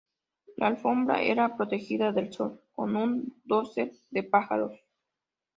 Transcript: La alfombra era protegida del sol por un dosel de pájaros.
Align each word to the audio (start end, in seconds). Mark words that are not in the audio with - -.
La 0.57 0.65
alfombra 0.65 1.21
era 1.21 1.55
protegida 1.55 2.11
del 2.11 2.33
sol 2.33 2.59
por 2.73 2.89
un 2.89 3.39
dosel 3.45 3.95
de 4.09 4.23
pájaros. 4.23 4.73